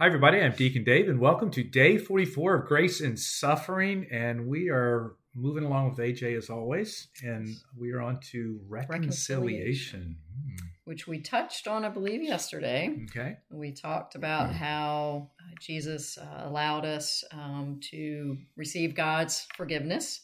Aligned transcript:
Hi, 0.00 0.08
everybody. 0.08 0.40
I'm 0.40 0.50
Deacon 0.50 0.82
Dave, 0.82 1.08
and 1.08 1.20
welcome 1.20 1.52
to 1.52 1.62
day 1.62 1.98
44 1.98 2.56
of 2.56 2.66
Grace 2.66 3.00
in 3.00 3.16
Suffering. 3.16 4.08
And 4.10 4.48
we 4.48 4.68
are 4.68 5.14
moving 5.36 5.62
along 5.62 5.90
with 5.90 6.00
AJ 6.00 6.36
as 6.36 6.50
always, 6.50 7.06
and 7.22 7.48
we 7.78 7.92
are 7.92 8.00
on 8.00 8.18
to 8.32 8.58
reconciliation. 8.68 10.16
which 10.82 11.06
we 11.06 11.20
touched 11.20 11.68
on, 11.68 11.84
I 11.84 11.90
believe, 11.90 12.24
yesterday. 12.24 12.92
Okay. 13.04 13.36
We 13.52 13.70
talked 13.70 14.16
about 14.16 14.52
how 14.52 15.30
uh, 15.38 15.54
Jesus 15.60 16.18
uh, 16.18 16.42
allowed 16.44 16.84
us 16.84 17.22
um, 17.30 17.78
to 17.92 18.36
receive 18.56 18.96
God's 18.96 19.46
forgiveness. 19.56 20.22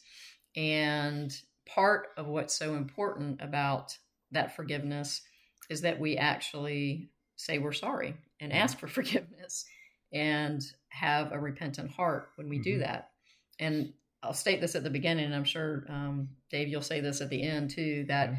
And 0.53 1.33
part 1.65 2.07
of 2.17 2.27
what's 2.27 2.59
so 2.59 2.75
important 2.75 3.39
about 3.41 3.97
that 4.31 4.53
forgiveness 4.53 5.21
is 5.69 5.79
that 5.79 5.97
we 5.97 6.17
actually 6.17 7.09
say 7.45 7.57
we're 7.57 7.71
sorry 7.73 8.15
and 8.39 8.51
ask 8.53 8.79
for 8.79 8.87
forgiveness 8.99 9.65
and 10.13 10.61
have 10.89 11.31
a 11.31 11.39
repentant 11.39 11.91
heart 11.91 12.29
when 12.35 12.49
we 12.49 12.59
do 12.59 12.77
Mhm. 12.77 12.79
that. 12.79 13.11
And 13.59 13.93
I'll 14.23 14.33
state 14.33 14.61
this 14.61 14.75
at 14.75 14.83
the 14.83 14.89
beginning, 14.89 15.25
and 15.25 15.33
I'm 15.35 15.43
sure, 15.45 15.85
um, 15.89 16.29
Dave, 16.49 16.67
you'll 16.67 16.81
say 16.81 16.99
this 16.99 17.21
at 17.21 17.29
the 17.29 17.41
end 17.41 17.71
too, 17.71 18.05
that 18.07 18.33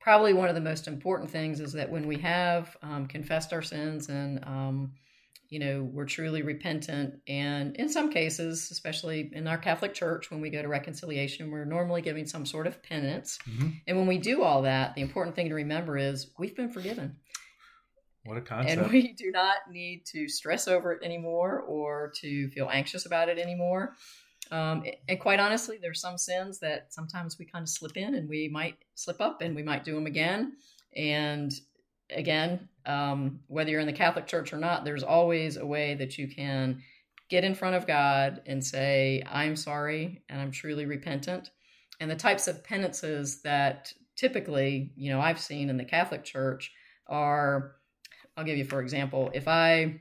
probably 0.00 0.32
one 0.32 0.48
of 0.48 0.54
the 0.54 0.60
most 0.60 0.86
important 0.86 1.30
things 1.30 1.60
is 1.60 1.72
that 1.72 1.90
when 1.90 2.06
we 2.06 2.18
have 2.18 2.76
um, 2.82 3.06
confessed 3.06 3.52
our 3.52 3.62
sins 3.62 4.08
and 4.08 4.44
um, 4.44 4.92
you 5.48 5.58
know 5.58 5.82
we're 5.82 6.04
truly 6.06 6.42
repentant 6.42 7.20
and 7.28 7.76
in 7.76 7.88
some 7.88 8.10
cases 8.10 8.70
especially 8.70 9.30
in 9.32 9.46
our 9.46 9.58
catholic 9.58 9.92
church 9.94 10.30
when 10.30 10.40
we 10.40 10.50
go 10.50 10.60
to 10.60 10.68
reconciliation 10.68 11.50
we're 11.50 11.64
normally 11.66 12.00
giving 12.02 12.26
some 12.26 12.44
sort 12.46 12.66
of 12.66 12.82
penance 12.82 13.38
Mhm. 13.48 13.80
and 13.86 13.96
when 13.96 14.06
we 14.06 14.18
do 14.18 14.42
all 14.42 14.62
that 14.62 14.94
the 14.94 15.02
important 15.02 15.36
thing 15.36 15.48
to 15.50 15.54
remember 15.54 15.96
is 15.98 16.30
we've 16.38 16.56
been 16.56 16.70
forgiven 16.72 17.16
What 18.24 18.38
a 18.38 18.40
concept. 18.40 18.82
and 18.82 18.90
we 18.90 19.12
do 19.18 19.30
not 19.30 19.56
need 19.70 20.04
to 20.06 20.28
stress 20.28 20.66
over 20.66 20.92
it 20.92 21.04
anymore 21.04 21.60
or 21.60 22.12
to 22.20 22.48
feel 22.50 22.70
anxious 22.72 23.06
about 23.06 23.28
it 23.28 23.38
anymore. 23.38 23.94
Um, 24.50 24.84
and 25.08 25.20
quite 25.20 25.40
honestly, 25.40 25.78
there's 25.80 26.00
some 26.00 26.18
sins 26.18 26.58
that 26.60 26.92
sometimes 26.92 27.38
we 27.38 27.44
kind 27.44 27.62
of 27.62 27.68
slip 27.68 27.96
in 27.96 28.14
and 28.14 28.28
we 28.28 28.48
might 28.48 28.76
slip 28.94 29.20
up 29.20 29.40
and 29.40 29.54
we 29.54 29.62
might 29.62 29.84
do 29.84 29.94
them 29.94 30.06
again. 30.06 30.54
And 30.96 31.52
again, 32.10 32.68
um, 32.86 33.40
whether 33.46 33.70
you're 33.70 33.80
in 33.80 33.86
the 33.86 33.92
Catholic 33.92 34.26
Church 34.26 34.52
or 34.52 34.58
not, 34.58 34.84
there's 34.84 35.02
always 35.02 35.56
a 35.56 35.66
way 35.66 35.94
that 35.94 36.18
you 36.18 36.28
can 36.28 36.82
get 37.30 37.44
in 37.44 37.54
front 37.54 37.74
of 37.74 37.86
God 37.86 38.42
and 38.46 38.64
say, 38.64 39.22
I'm 39.30 39.56
sorry 39.56 40.22
and 40.28 40.40
I'm 40.40 40.50
truly 40.50 40.86
repentant. 40.86 41.50
And 42.00 42.10
the 42.10 42.16
types 42.16 42.48
of 42.48 42.62
penances 42.64 43.40
that 43.42 43.92
typically, 44.16 44.92
you 44.96 45.10
know, 45.10 45.20
I've 45.20 45.40
seen 45.40 45.70
in 45.70 45.76
the 45.76 45.84
Catholic 45.84 46.24
Church 46.24 46.70
are 47.06 47.76
I'll 48.36 48.44
give 48.44 48.58
you 48.58 48.64
for 48.64 48.80
example, 48.80 49.30
if 49.34 49.46
I 49.48 50.00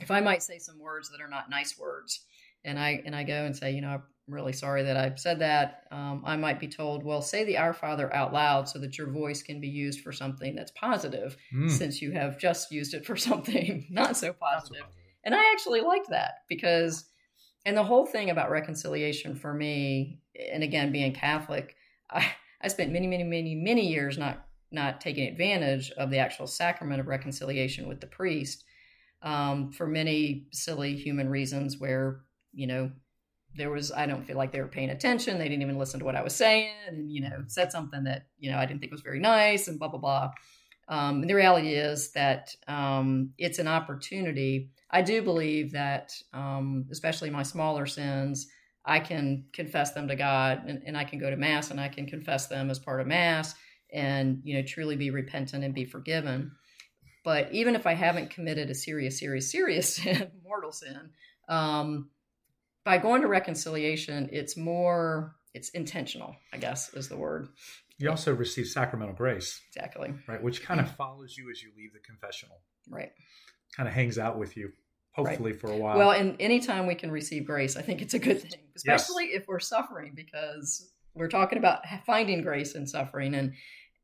if 0.00 0.10
I 0.10 0.20
might 0.20 0.42
say 0.42 0.58
some 0.58 0.78
words 0.78 1.10
that 1.10 1.20
are 1.20 1.28
not 1.28 1.50
nice 1.50 1.78
words, 1.78 2.24
and 2.64 2.78
I 2.78 3.02
and 3.04 3.14
I 3.14 3.24
go 3.24 3.44
and 3.44 3.54
say, 3.56 3.72
you 3.72 3.80
know, 3.80 3.88
I'm 3.88 4.02
really 4.28 4.52
sorry 4.52 4.82
that 4.84 4.96
I 4.96 5.12
said 5.16 5.40
that, 5.40 5.84
um, 5.90 6.22
I 6.24 6.36
might 6.36 6.60
be 6.60 6.68
told, 6.68 7.02
well, 7.04 7.20
say 7.20 7.44
the 7.44 7.58
Our 7.58 7.72
Father 7.74 8.14
out 8.14 8.32
loud 8.32 8.68
so 8.68 8.78
that 8.78 8.96
your 8.96 9.08
voice 9.08 9.42
can 9.42 9.60
be 9.60 9.68
used 9.68 10.00
for 10.00 10.12
something 10.12 10.54
that's 10.54 10.70
positive, 10.72 11.36
Mm. 11.52 11.68
since 11.70 12.00
you 12.00 12.12
have 12.12 12.38
just 12.38 12.70
used 12.70 12.94
it 12.94 13.04
for 13.04 13.16
something 13.28 13.86
not 13.90 14.16
so 14.16 14.32
positive. 14.32 14.76
a 14.80 14.84
positive. 14.84 14.96
And 15.24 15.34
I 15.34 15.50
actually 15.52 15.80
liked 15.82 16.08
that 16.10 16.38
because, 16.48 17.04
and 17.66 17.76
the 17.76 17.84
whole 17.84 18.06
thing 18.06 18.30
about 18.30 18.50
reconciliation 18.50 19.34
for 19.34 19.52
me, 19.52 20.20
and 20.52 20.62
again, 20.62 20.92
being 20.92 21.12
Catholic, 21.12 21.74
I, 22.08 22.24
I 22.62 22.68
spent 22.68 22.92
many, 22.92 23.06
many, 23.06 23.24
many, 23.24 23.54
many 23.54 23.86
years 23.88 24.16
not 24.16 24.46
not 24.72 25.00
taking 25.00 25.28
advantage 25.28 25.90
of 25.92 26.10
the 26.10 26.18
actual 26.18 26.46
sacrament 26.46 27.00
of 27.00 27.06
reconciliation 27.06 27.88
with 27.88 28.00
the 28.00 28.06
priest 28.06 28.64
um, 29.22 29.70
for 29.72 29.86
many 29.86 30.46
silly 30.52 30.96
human 30.96 31.28
reasons 31.28 31.78
where, 31.78 32.20
you 32.52 32.66
know, 32.66 32.90
there 33.56 33.70
was, 33.70 33.90
I 33.90 34.06
don't 34.06 34.24
feel 34.24 34.36
like 34.36 34.52
they 34.52 34.60
were 34.60 34.68
paying 34.68 34.90
attention. 34.90 35.38
They 35.38 35.48
didn't 35.48 35.62
even 35.62 35.78
listen 35.78 35.98
to 36.00 36.06
what 36.06 36.16
I 36.16 36.22
was 36.22 36.34
saying 36.34 36.72
and, 36.86 37.10
you 37.10 37.20
know, 37.20 37.44
said 37.48 37.72
something 37.72 38.04
that, 38.04 38.26
you 38.38 38.50
know, 38.50 38.58
I 38.58 38.66
didn't 38.66 38.80
think 38.80 38.92
was 38.92 39.02
very 39.02 39.18
nice 39.18 39.66
and 39.66 39.78
blah, 39.78 39.88
blah, 39.88 39.98
blah. 39.98 40.30
Um, 40.88 41.20
and 41.20 41.30
the 41.30 41.34
reality 41.34 41.74
is 41.74 42.12
that 42.12 42.54
um, 42.68 43.30
it's 43.38 43.58
an 43.58 43.68
opportunity. 43.68 44.70
I 44.90 45.02
do 45.02 45.22
believe 45.22 45.72
that, 45.72 46.12
um, 46.32 46.86
especially 46.90 47.30
my 47.30 47.42
smaller 47.42 47.86
sins, 47.86 48.48
I 48.84 48.98
can 49.00 49.44
confess 49.52 49.92
them 49.92 50.08
to 50.08 50.16
God 50.16 50.62
and, 50.66 50.82
and 50.86 50.96
I 50.96 51.04
can 51.04 51.18
go 51.18 51.30
to 51.30 51.36
Mass 51.36 51.70
and 51.70 51.80
I 51.80 51.88
can 51.88 52.06
confess 52.06 52.46
them 52.46 52.70
as 52.70 52.78
part 52.78 53.00
of 53.00 53.06
Mass 53.06 53.54
and, 53.92 54.40
you 54.44 54.54
know, 54.54 54.62
truly 54.62 54.96
be 54.96 55.10
repentant 55.10 55.64
and 55.64 55.74
be 55.74 55.84
forgiven. 55.84 56.52
But 57.24 57.52
even 57.52 57.74
if 57.74 57.86
I 57.86 57.94
haven't 57.94 58.30
committed 58.30 58.70
a 58.70 58.74
serious, 58.74 59.18
serious, 59.18 59.50
serious 59.50 59.94
sin, 59.96 60.30
mortal 60.44 60.72
sin, 60.72 61.10
um, 61.48 62.10
by 62.84 62.98
going 62.98 63.22
to 63.22 63.28
reconciliation, 63.28 64.30
it's 64.32 64.56
more, 64.56 65.36
it's 65.52 65.68
intentional, 65.70 66.34
I 66.52 66.56
guess 66.56 66.94
is 66.94 67.08
the 67.08 67.16
word. 67.16 67.48
You 67.98 68.08
also 68.08 68.34
receive 68.34 68.66
sacramental 68.66 69.14
grace, 69.14 69.60
Exactly. 69.76 70.14
right? 70.26 70.42
Which 70.42 70.62
kind 70.62 70.80
of 70.80 70.90
follows 70.96 71.36
you 71.36 71.50
as 71.50 71.62
you 71.62 71.70
leave 71.76 71.92
the 71.92 71.98
confessional, 71.98 72.62
Right. 72.88 73.12
kind 73.76 73.86
of 73.86 73.94
hangs 73.94 74.18
out 74.18 74.38
with 74.38 74.56
you, 74.56 74.72
hopefully 75.12 75.52
for 75.52 75.70
a 75.70 75.76
while. 75.76 75.98
Well, 75.98 76.10
and 76.12 76.36
anytime 76.40 76.86
we 76.86 76.94
can 76.94 77.10
receive 77.10 77.44
grace, 77.44 77.76
I 77.76 77.82
think 77.82 78.00
it's 78.00 78.14
a 78.14 78.18
good 78.18 78.40
thing, 78.40 78.60
especially 78.74 79.26
if 79.26 79.46
we're 79.46 79.60
suffering, 79.60 80.12
because 80.14 80.90
we're 81.14 81.28
talking 81.28 81.58
about 81.58 81.82
finding 82.06 82.42
grace 82.42 82.74
in 82.74 82.86
suffering. 82.86 83.34
And 83.34 83.54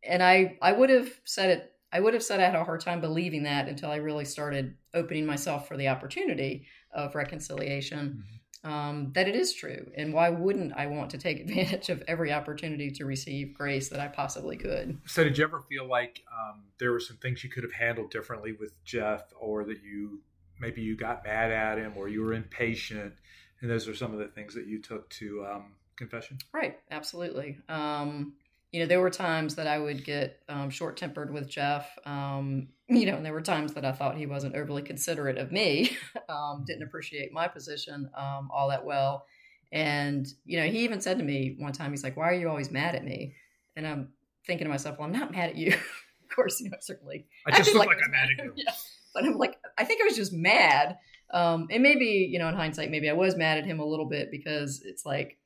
and 0.02 0.22
I 0.22 0.56
I 0.62 0.72
would 0.72 0.90
have 0.90 1.08
said 1.24 1.50
it. 1.50 1.72
I 1.92 2.00
would 2.00 2.14
have 2.14 2.22
said 2.22 2.40
I 2.40 2.44
had 2.44 2.54
a 2.54 2.64
hard 2.64 2.80
time 2.80 3.00
believing 3.00 3.44
that 3.44 3.68
until 3.68 3.90
I 3.90 3.96
really 3.96 4.24
started 4.24 4.76
opening 4.92 5.24
myself 5.24 5.68
for 5.68 5.76
the 5.76 5.88
opportunity 5.88 6.66
of 6.92 7.14
reconciliation. 7.14 8.24
Um, 8.64 9.12
that 9.14 9.28
it 9.28 9.36
is 9.36 9.54
true, 9.54 9.92
and 9.96 10.12
why 10.12 10.28
wouldn't 10.28 10.72
I 10.76 10.86
want 10.86 11.10
to 11.10 11.18
take 11.18 11.38
advantage 11.40 11.88
of 11.88 12.02
every 12.08 12.32
opportunity 12.32 12.90
to 12.92 13.04
receive 13.04 13.54
grace 13.54 13.90
that 13.90 14.00
I 14.00 14.08
possibly 14.08 14.56
could? 14.56 14.98
So, 15.06 15.22
did 15.22 15.38
you 15.38 15.44
ever 15.44 15.60
feel 15.60 15.88
like 15.88 16.24
um, 16.32 16.64
there 16.80 16.90
were 16.90 16.98
some 16.98 17.16
things 17.18 17.44
you 17.44 17.50
could 17.50 17.62
have 17.62 17.72
handled 17.72 18.10
differently 18.10 18.52
with 18.52 18.72
Jeff, 18.84 19.22
or 19.38 19.62
that 19.64 19.82
you 19.84 20.20
maybe 20.58 20.82
you 20.82 20.96
got 20.96 21.24
mad 21.24 21.52
at 21.52 21.78
him, 21.78 21.92
or 21.96 22.08
you 22.08 22.22
were 22.22 22.32
impatient, 22.32 23.12
and 23.60 23.70
those 23.70 23.86
are 23.86 23.94
some 23.94 24.12
of 24.12 24.18
the 24.18 24.28
things 24.28 24.54
that 24.54 24.66
you 24.66 24.82
took 24.82 25.08
to 25.10 25.46
um, 25.48 25.74
confession? 25.96 26.38
Right, 26.52 26.78
absolutely. 26.90 27.58
Um, 27.68 28.34
you 28.72 28.80
know, 28.80 28.86
there 28.86 29.00
were 29.00 29.10
times 29.10 29.54
that 29.54 29.66
I 29.66 29.78
would 29.78 30.04
get 30.04 30.40
um, 30.48 30.70
short 30.70 30.96
tempered 30.96 31.32
with 31.32 31.48
Jeff. 31.48 31.88
Um, 32.04 32.68
you 32.88 33.06
know, 33.06 33.16
and 33.16 33.24
there 33.24 33.32
were 33.32 33.40
times 33.40 33.74
that 33.74 33.84
I 33.84 33.92
thought 33.92 34.16
he 34.16 34.26
wasn't 34.26 34.54
overly 34.54 34.82
considerate 34.82 35.38
of 35.38 35.50
me, 35.50 35.96
um, 36.28 36.64
didn't 36.66 36.82
appreciate 36.82 37.32
my 37.32 37.48
position 37.48 38.10
um, 38.16 38.50
all 38.52 38.68
that 38.68 38.84
well. 38.84 39.26
And, 39.72 40.26
you 40.44 40.60
know, 40.60 40.66
he 40.66 40.80
even 40.80 41.00
said 41.00 41.18
to 41.18 41.24
me 41.24 41.56
one 41.58 41.72
time, 41.72 41.90
he's 41.90 42.04
like, 42.04 42.16
Why 42.16 42.30
are 42.30 42.34
you 42.34 42.48
always 42.48 42.70
mad 42.70 42.94
at 42.94 43.04
me? 43.04 43.34
And 43.76 43.86
I'm 43.86 44.12
thinking 44.46 44.66
to 44.66 44.70
myself, 44.70 44.98
Well, 44.98 45.06
I'm 45.06 45.12
not 45.12 45.32
mad 45.32 45.50
at 45.50 45.56
you. 45.56 45.72
of 46.30 46.34
course, 46.34 46.60
you 46.60 46.70
know, 46.70 46.76
certainly. 46.80 47.26
I 47.46 47.50
just 47.50 47.60
acted 47.60 47.74
look 47.74 47.86
like 47.86 47.96
I 47.96 48.00
was 48.00 48.04
I'm 48.06 48.10
mad 48.10 48.28
at 48.38 48.44
you. 48.44 48.52
yeah. 48.56 48.72
But 49.14 49.24
I'm 49.24 49.38
like, 49.38 49.56
I 49.78 49.84
think 49.84 50.02
I 50.02 50.04
was 50.04 50.16
just 50.16 50.32
mad. 50.32 50.98
Um, 51.30 51.66
and 51.70 51.82
maybe, 51.82 52.28
you 52.30 52.38
know, 52.38 52.48
in 52.48 52.54
hindsight, 52.54 52.90
maybe 52.90 53.08
I 53.08 53.14
was 53.14 53.36
mad 53.36 53.58
at 53.58 53.64
him 53.64 53.80
a 53.80 53.84
little 53.84 54.04
bit 54.04 54.30
because 54.30 54.82
it's 54.84 55.04
like, 55.04 55.38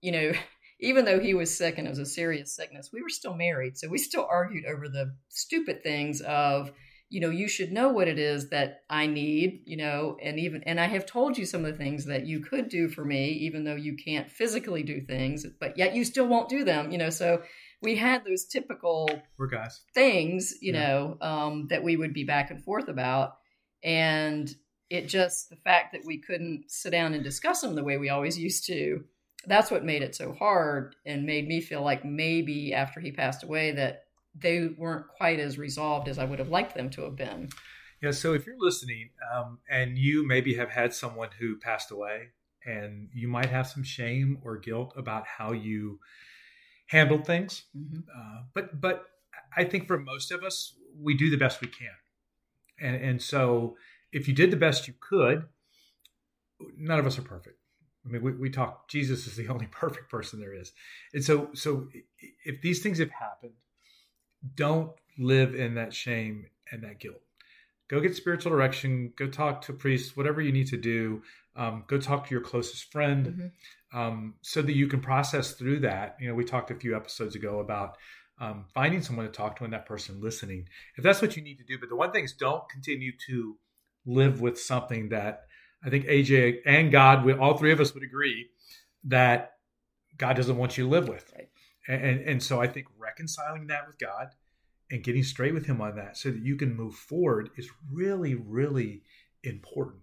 you 0.00 0.12
know, 0.12 0.32
even 0.80 1.04
though 1.04 1.20
he 1.20 1.34
was 1.34 1.56
sick 1.56 1.78
and 1.78 1.86
it 1.86 1.90
was 1.90 1.98
a 1.98 2.06
serious 2.06 2.54
sickness, 2.54 2.90
we 2.92 3.02
were 3.02 3.08
still 3.08 3.34
married. 3.34 3.78
So 3.78 3.88
we 3.88 3.98
still 3.98 4.26
argued 4.30 4.66
over 4.66 4.88
the 4.88 5.14
stupid 5.28 5.82
things 5.82 6.20
of, 6.20 6.70
you 7.08 7.20
know, 7.20 7.30
you 7.30 7.48
should 7.48 7.72
know 7.72 7.88
what 7.88 8.08
it 8.08 8.18
is 8.18 8.50
that 8.50 8.82
I 8.90 9.06
need, 9.06 9.62
you 9.64 9.76
know, 9.76 10.16
and 10.20 10.38
even, 10.40 10.64
and 10.64 10.80
I 10.80 10.86
have 10.86 11.06
told 11.06 11.38
you 11.38 11.46
some 11.46 11.64
of 11.64 11.72
the 11.72 11.78
things 11.78 12.04
that 12.06 12.26
you 12.26 12.40
could 12.40 12.68
do 12.68 12.88
for 12.88 13.04
me, 13.04 13.28
even 13.28 13.64
though 13.64 13.76
you 13.76 13.96
can't 13.96 14.30
physically 14.30 14.82
do 14.82 15.00
things, 15.00 15.46
but 15.60 15.78
yet 15.78 15.94
you 15.94 16.04
still 16.04 16.26
won't 16.26 16.48
do 16.48 16.64
them, 16.64 16.90
you 16.90 16.98
know. 16.98 17.10
So 17.10 17.42
we 17.80 17.94
had 17.96 18.24
those 18.24 18.44
typical 18.44 19.08
We're 19.38 19.46
guys. 19.46 19.82
things, 19.94 20.54
you 20.60 20.72
Yeah. 20.72 20.88
know, 20.88 21.18
um, 21.20 21.66
that 21.68 21.84
we 21.84 21.96
would 21.96 22.12
be 22.12 22.24
back 22.24 22.50
and 22.50 22.62
forth 22.62 22.88
about. 22.88 23.36
And 23.84 24.52
it 24.90 25.08
just, 25.08 25.48
the 25.48 25.56
fact 25.56 25.92
that 25.92 26.04
we 26.04 26.18
couldn't 26.18 26.70
sit 26.70 26.90
down 26.90 27.14
and 27.14 27.22
discuss 27.22 27.60
them 27.60 27.74
the 27.76 27.84
way 27.84 27.98
we 27.98 28.08
always 28.08 28.38
used 28.38 28.66
to, 28.66 29.04
that's 29.46 29.70
what 29.70 29.84
made 29.84 30.02
it 30.02 30.14
so 30.14 30.32
hard 30.32 30.96
and 31.04 31.24
made 31.24 31.46
me 31.46 31.60
feel 31.60 31.82
like 31.82 32.04
maybe 32.04 32.74
after 32.74 33.00
he 33.00 33.12
passed 33.12 33.42
away 33.42 33.72
that 33.72 34.04
they 34.34 34.68
weren't 34.76 35.08
quite 35.08 35.40
as 35.40 35.56
resolved 35.58 36.08
as 36.08 36.18
I 36.18 36.24
would 36.24 36.38
have 36.38 36.48
liked 36.48 36.74
them 36.74 36.90
to 36.90 37.02
have 37.02 37.16
been. 37.16 37.48
Yeah. 38.02 38.10
So, 38.10 38.34
if 38.34 38.46
you're 38.46 38.58
listening 38.58 39.10
um, 39.34 39.58
and 39.70 39.96
you 39.96 40.26
maybe 40.26 40.54
have 40.54 40.68
had 40.70 40.92
someone 40.92 41.30
who 41.38 41.56
passed 41.58 41.90
away, 41.90 42.28
and 42.66 43.08
you 43.14 43.28
might 43.28 43.46
have 43.46 43.66
some 43.66 43.84
shame 43.84 44.38
or 44.42 44.58
guilt 44.58 44.92
about 44.96 45.26
how 45.26 45.52
you 45.52 46.00
handled 46.88 47.24
things, 47.26 47.64
Mhm. 47.76 48.04
uh, 48.14 48.42
but 48.54 48.80
but 48.80 49.06
I 49.56 49.64
think 49.64 49.86
for 49.86 49.98
most 49.98 50.30
of 50.30 50.42
us, 50.42 50.74
we 50.94 51.14
do 51.16 51.30
the 51.30 51.36
best 51.36 51.60
we 51.60 51.68
can, 51.68 51.96
and 52.78 52.96
and 52.96 53.22
so 53.22 53.76
if 54.12 54.28
you 54.28 54.34
did 54.34 54.50
the 54.50 54.56
best 54.56 54.88
you 54.88 54.94
could, 55.00 55.48
none 56.76 56.98
of 56.98 57.06
us 57.06 57.18
are 57.18 57.22
perfect. 57.22 57.58
I 58.06 58.12
mean, 58.12 58.22
we, 58.22 58.32
we 58.32 58.50
talk. 58.50 58.88
Jesus 58.88 59.26
is 59.26 59.36
the 59.36 59.48
only 59.54 59.66
perfect 59.66 60.08
person 60.10 60.38
there 60.40 60.54
is, 60.54 60.72
and 61.12 61.24
so 61.24 61.50
so 61.54 61.88
if 62.44 62.60
these 62.62 62.82
things 62.82 62.98
have 62.98 63.10
happened, 63.10 63.54
don't 64.54 64.92
live 65.18 65.54
in 65.54 65.74
that 65.74 65.92
shame 65.94 66.46
and 66.70 66.82
that 66.82 66.98
guilt. 67.00 67.20
go 67.88 68.00
get 68.00 68.16
spiritual 68.16 68.50
direction. 68.50 69.12
Go 69.16 69.28
talk 69.28 69.62
to 69.62 69.72
a 69.72 69.74
priest. 69.74 70.16
Whatever 70.16 70.40
you 70.40 70.52
need 70.52 70.66
to 70.68 70.76
do. 70.76 71.22
Um, 71.54 71.84
go 71.86 71.98
talk 71.98 72.26
to 72.26 72.34
your 72.34 72.42
closest 72.42 72.92
friend, 72.92 73.26
Mhm. 73.26 73.98
um, 73.98 74.34
so 74.42 74.60
that 74.60 74.74
you 74.74 74.88
can 74.88 75.00
process 75.00 75.52
through 75.52 75.80
that. 75.80 76.16
You 76.20 76.28
know, 76.28 76.34
we 76.34 76.44
talked 76.44 76.70
a 76.70 76.74
few 76.74 76.94
episodes 76.94 77.34
ago 77.34 77.60
about 77.60 77.96
um, 78.38 78.66
finding 78.74 79.00
someone 79.00 79.24
to 79.24 79.32
talk 79.32 79.56
to 79.56 79.64
and 79.64 79.72
that 79.72 79.86
person 79.86 80.20
listening. 80.20 80.68
If 80.98 81.02
that's 81.04 81.22
what 81.22 81.34
you 81.36 81.42
need 81.42 81.56
to 81.56 81.64
do, 81.64 81.78
but 81.78 81.88
the 81.88 81.96
one 81.96 82.12
thing 82.12 82.24
is, 82.24 82.34
don't 82.34 82.68
continue 82.68 83.12
to 83.28 83.56
live 84.04 84.42
with 84.42 84.60
something 84.60 85.08
that 85.08 85.45
I 85.86 85.90
think 85.90 86.06
AJ 86.06 86.62
and 86.66 86.90
God, 86.90 87.24
we, 87.24 87.32
all 87.32 87.56
three 87.56 87.70
of 87.70 87.78
us 87.78 87.94
would 87.94 88.02
agree 88.02 88.48
that 89.04 89.52
God 90.18 90.34
doesn't 90.36 90.56
want 90.56 90.76
you 90.76 90.84
to 90.84 90.90
live 90.90 91.08
with. 91.08 91.32
Right. 91.34 91.48
And, 91.86 92.04
and 92.04 92.20
and 92.28 92.42
so 92.42 92.60
I 92.60 92.66
think 92.66 92.88
reconciling 92.98 93.68
that 93.68 93.86
with 93.86 93.96
God 93.98 94.30
and 94.90 95.04
getting 95.04 95.22
straight 95.22 95.54
with 95.54 95.66
Him 95.66 95.80
on 95.80 95.94
that, 95.96 96.16
so 96.16 96.30
that 96.30 96.42
you 96.42 96.56
can 96.56 96.74
move 96.74 96.96
forward, 96.96 97.50
is 97.56 97.70
really 97.90 98.34
really 98.34 99.02
important. 99.44 100.02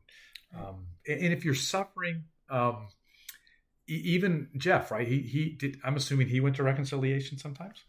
Um, 0.56 0.88
and, 1.06 1.20
and 1.20 1.34
if 1.34 1.44
you're 1.44 1.54
suffering, 1.54 2.24
um, 2.50 2.88
e- 3.90 4.02
even 4.06 4.50
Jeff, 4.56 4.90
right? 4.90 5.08
He 5.08 5.20
he 5.20 5.50
did. 5.50 5.78
I'm 5.84 5.98
assuming 5.98 6.30
he 6.30 6.40
went 6.40 6.56
to 6.56 6.64
reconciliation 6.64 7.38
sometimes. 7.38 7.84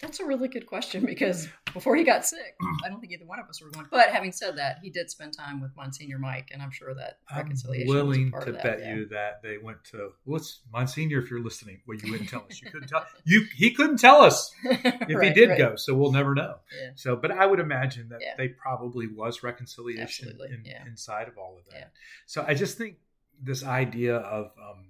That's 0.00 0.20
a 0.20 0.24
really 0.26 0.48
good 0.48 0.66
question 0.66 1.06
because 1.06 1.48
before 1.72 1.96
he 1.96 2.04
got 2.04 2.26
sick, 2.26 2.56
I 2.84 2.88
don't 2.88 3.00
think 3.00 3.12
either 3.12 3.24
one 3.24 3.38
of 3.38 3.48
us 3.48 3.62
were 3.62 3.70
going. 3.70 3.86
But 3.90 4.10
having 4.10 4.32
said 4.32 4.56
that, 4.58 4.78
he 4.82 4.90
did 4.90 5.08
spend 5.10 5.32
time 5.32 5.60
with 5.60 5.74
Monsignor 5.76 6.18
Mike, 6.18 6.50
and 6.52 6.60
I'm 6.60 6.70
sure 6.70 6.94
that 6.94 7.18
I'm 7.30 7.38
reconciliation 7.38 7.88
was 7.88 7.96
a 7.96 8.04
willing 8.04 8.32
to 8.44 8.52
that. 8.52 8.62
bet 8.62 8.80
yeah. 8.80 8.94
you 8.94 9.06
that 9.08 9.42
they 9.42 9.56
went 9.58 9.84
to 9.92 10.10
what's 10.24 10.60
Monsignor. 10.72 11.18
If 11.18 11.30
you're 11.30 11.42
listening, 11.42 11.80
well, 11.86 11.96
you 11.96 12.10
wouldn't 12.10 12.28
tell 12.28 12.44
us. 12.48 12.60
You 12.60 12.70
couldn't 12.70 12.88
tell 12.88 13.06
you. 13.24 13.46
He 13.56 13.70
couldn't 13.72 13.98
tell 13.98 14.22
us 14.22 14.52
if 14.64 15.20
he 15.20 15.30
did 15.30 15.50
right. 15.50 15.58
go, 15.58 15.76
so 15.76 15.94
we'll 15.94 16.12
never 16.12 16.34
know. 16.34 16.56
Yeah. 16.80 16.90
So, 16.96 17.16
but 17.16 17.30
I 17.30 17.46
would 17.46 17.60
imagine 17.60 18.08
that 18.10 18.20
Yeah. 18.20 18.34
they 18.36 18.48
probably 18.48 19.06
was 19.06 19.42
reconciliation 19.42 20.36
in, 20.50 20.64
inside 20.86 21.28
of 21.28 21.38
all 21.38 21.56
of 21.58 21.72
that. 21.72 21.92
So, 22.26 22.44
I 22.46 22.54
just 22.54 22.76
think 22.76 22.96
this 23.42 23.64
idea 23.64 24.16
of 24.16 24.46
um, 24.58 24.88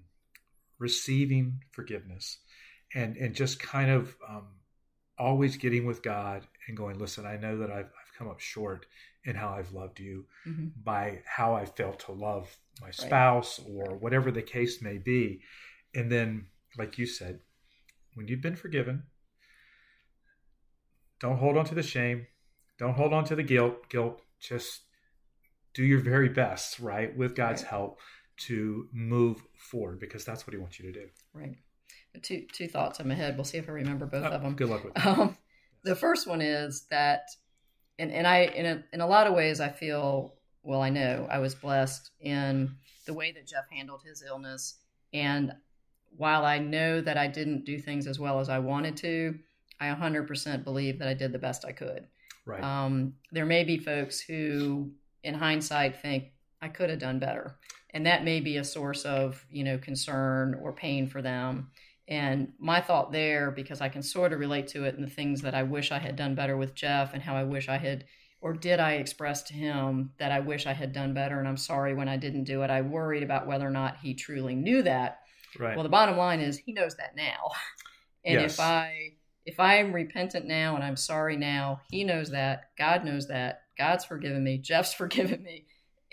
receiving 0.78 1.60
forgiveness 1.72 2.38
and 2.94 3.16
and 3.16 3.34
just 3.34 3.60
kind 3.60 3.90
of 3.90 4.14
um, 4.28 4.46
always 5.18 5.56
getting 5.56 5.86
with 5.86 6.02
God 6.02 6.46
and 6.66 6.76
going, 6.76 6.98
listen, 6.98 7.26
I 7.26 7.36
know 7.36 7.58
that 7.58 7.70
I've, 7.70 7.86
I've 7.86 8.14
come 8.18 8.28
up 8.28 8.40
short 8.40 8.86
in 9.24 9.36
how 9.36 9.50
I've 9.50 9.72
loved 9.72 10.00
you 10.00 10.26
Mhm. 10.46 10.72
by 10.82 11.22
how 11.26 11.54
I 11.54 11.64
failed 11.64 11.98
to 12.00 12.12
love 12.12 12.56
my 12.80 12.90
spouse 12.90 13.58
or 13.60 13.96
whatever 13.96 14.30
the 14.30 14.42
case 14.42 14.82
may 14.82 14.98
be. 14.98 15.42
And 15.94 16.10
then, 16.10 16.48
like 16.76 16.98
you 16.98 17.06
said, 17.06 17.40
when 18.14 18.26
you've 18.28 18.40
been 18.42 18.56
forgiven, 18.56 19.04
don't 21.20 21.38
hold 21.38 21.56
on 21.56 21.64
to 21.66 21.74
the 21.74 21.82
shame. 21.82 22.26
Don't 22.78 22.94
hold 22.94 23.12
on 23.12 23.24
to 23.26 23.36
the 23.36 23.42
guilt. 23.42 23.88
Guilt. 23.88 24.20
Just 24.40 24.82
do 25.72 25.84
your 25.84 26.00
very 26.00 26.28
best, 26.28 26.80
right, 26.80 27.16
with 27.16 27.34
God's 27.34 27.62
Right. 27.62 27.70
help 27.70 28.00
to 28.36 28.88
move 28.92 29.42
forward 29.56 30.00
because 30.00 30.24
that's 30.24 30.46
what 30.46 30.54
He 30.54 30.60
wants 30.60 30.78
you 30.78 30.92
to 30.92 31.00
do. 31.00 31.08
Right. 31.32 31.56
Two 32.22 32.46
two 32.52 32.68
thoughts 32.68 33.00
in 33.00 33.08
my 33.08 33.14
head. 33.14 33.36
We'll 33.36 33.44
see 33.44 33.58
if 33.58 33.68
I 33.68 33.72
remember 33.72 34.06
both 34.06 34.24
Uh, 34.24 34.28
of 34.30 34.42
them. 34.42 34.54
Good 34.54 34.68
luck 34.68 34.84
with 34.84 34.94
that. 34.94 35.06
Um, 35.06 35.36
the 35.82 35.96
first 35.96 36.26
one 36.26 36.40
is 36.40 36.86
that, 36.90 37.22
and, 37.98 38.10
and 38.12 38.26
I, 38.26 38.42
in 38.44 38.66
a, 38.66 38.84
in 38.92 39.00
a 39.00 39.06
lot 39.06 39.26
of 39.26 39.34
ways, 39.34 39.60
I 39.60 39.68
feel, 39.68 40.34
well, 40.62 40.80
I 40.80 40.90
know 40.90 41.26
I 41.30 41.38
was 41.40 41.54
blessed 41.54 42.10
in 42.20 42.74
the 43.06 43.12
way 43.14 43.32
that 43.32 43.46
Jeff 43.46 43.68
handled 43.70 44.02
his 44.04 44.22
illness. 44.26 44.76
And 45.12 45.52
while 46.16 46.44
I 46.44 46.58
know 46.58 47.00
that 47.00 47.18
I 47.18 47.26
didn't 47.26 47.64
do 47.64 47.78
things 47.80 48.06
as 48.06 48.18
well 48.18 48.38
as 48.40 48.48
I 48.48 48.60
wanted 48.60 48.96
to, 48.98 49.38
I 49.80 49.86
100% 49.88 50.64
believe 50.64 50.98
that 51.00 51.08
I 51.08 51.14
did 51.14 51.32
the 51.32 51.38
best 51.38 51.64
I 51.64 51.72
could. 51.72 52.06
Right. 52.46 52.62
Um, 52.62 53.14
there 53.32 53.44
may 53.46 53.64
be 53.64 53.76
folks 53.78 54.20
who, 54.20 54.92
in 55.24 55.34
hindsight, 55.34 56.00
think 56.00 56.24
I 56.62 56.68
could 56.68 56.90
have 56.90 56.98
done 56.98 57.18
better, 57.18 57.56
and 57.90 58.06
that 58.06 58.24
may 58.24 58.40
be 58.40 58.56
a 58.56 58.64
source 58.64 59.04
of 59.04 59.44
you 59.50 59.64
know 59.64 59.78
concern 59.78 60.54
or 60.62 60.72
pain 60.72 61.06
for 61.06 61.22
them. 61.22 61.70
And 62.06 62.52
my 62.58 62.80
thought 62.82 63.12
there, 63.12 63.50
because 63.50 63.80
I 63.80 63.88
can 63.88 64.02
sort 64.02 64.32
of 64.34 64.38
relate 64.40 64.66
to 64.68 64.84
it 64.84 64.94
and 64.94 65.02
the 65.02 65.10
things 65.10 65.40
that 65.40 65.54
I 65.54 65.62
wish 65.62 65.90
I 65.90 65.98
had 65.98 66.16
done 66.16 66.34
better 66.34 66.56
with 66.56 66.74
Jeff, 66.74 67.14
and 67.14 67.22
how 67.22 67.34
I 67.34 67.44
wish 67.44 67.68
I 67.68 67.78
had, 67.78 68.04
or 68.40 68.52
did 68.52 68.78
I 68.78 68.94
express 68.94 69.42
to 69.44 69.54
him 69.54 70.10
that 70.18 70.30
I 70.32 70.40
wish 70.40 70.66
I 70.66 70.74
had 70.74 70.92
done 70.92 71.14
better, 71.14 71.38
and 71.38 71.48
I'm 71.48 71.56
sorry 71.56 71.94
when 71.94 72.08
I 72.08 72.16
didn't 72.18 72.44
do 72.44 72.62
it. 72.62 72.70
I 72.70 72.82
worried 72.82 73.22
about 73.22 73.46
whether 73.46 73.66
or 73.66 73.70
not 73.70 73.96
he 74.02 74.14
truly 74.14 74.54
knew 74.54 74.82
that. 74.82 75.20
right. 75.58 75.76
Well, 75.76 75.82
the 75.82 75.88
bottom 75.88 76.16
line 76.18 76.40
is 76.40 76.58
he 76.58 76.72
knows 76.72 76.96
that 76.96 77.16
now. 77.16 77.50
And 78.26 78.40
Yes. 78.40 78.54
if 78.54 78.60
I 78.60 79.12
if 79.44 79.60
I 79.60 79.74
am 79.76 79.92
repentant 79.92 80.46
now 80.46 80.74
and 80.76 80.82
I'm 80.82 80.96
sorry 80.96 81.36
now, 81.36 81.82
he 81.90 82.04
knows 82.04 82.30
that. 82.30 82.70
God 82.78 83.04
knows 83.04 83.28
that. 83.28 83.64
God's 83.76 84.06
forgiven 84.06 84.42
me. 84.42 84.56
Jeff's 84.56 84.94
forgiven 85.02 85.42
me. 85.42 85.66